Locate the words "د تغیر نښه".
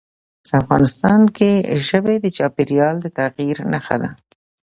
3.01-3.97